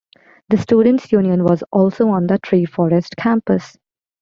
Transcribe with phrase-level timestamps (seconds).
[0.49, 3.77] The Students Union was also on the Treforest campus.